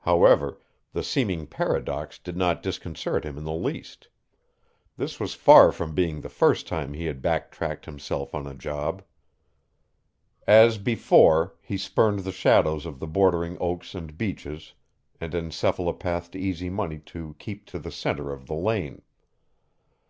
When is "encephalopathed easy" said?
15.32-16.68